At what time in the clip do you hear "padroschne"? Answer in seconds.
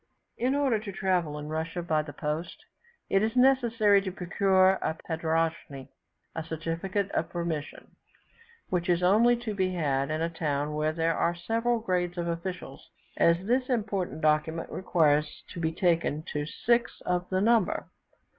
4.95-5.89